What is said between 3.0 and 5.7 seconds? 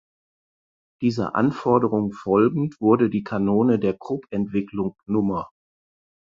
die Kanone der Krupp Entwicklung Nr.